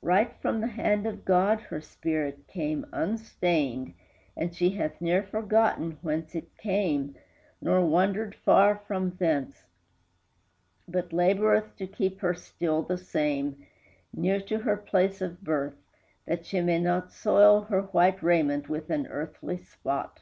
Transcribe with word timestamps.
Right 0.00 0.32
from 0.40 0.60
the 0.60 0.68
hand 0.68 1.08
of 1.08 1.24
God 1.24 1.62
her 1.62 1.80
spirit 1.80 2.46
came 2.46 2.86
Unstained, 2.92 3.94
and 4.36 4.54
she 4.54 4.70
hath 4.70 5.00
ne'er 5.00 5.24
forgotten 5.24 5.98
whence 6.02 6.36
It 6.36 6.56
came, 6.56 7.16
nor 7.60 7.84
wandered 7.84 8.36
far 8.44 8.76
from 8.86 9.10
thence, 9.18 9.64
But 10.86 11.12
laboreth 11.12 11.74
to 11.78 11.88
keep 11.88 12.20
her 12.20 12.32
still 12.32 12.82
the 12.84 12.96
same, 12.96 13.66
Near 14.14 14.40
to 14.42 14.58
her 14.60 14.76
place 14.76 15.20
of 15.20 15.42
birth, 15.42 15.82
that 16.28 16.46
she 16.46 16.60
may 16.60 16.78
not 16.80 17.10
Soil 17.12 17.62
her 17.62 17.82
white 17.82 18.22
raiment 18.22 18.68
with 18.68 18.88
an 18.88 19.08
earthly 19.08 19.56
spot. 19.58 20.20